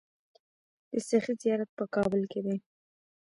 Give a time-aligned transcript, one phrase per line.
[0.91, 2.55] د سخي زیارت په کابل کې دی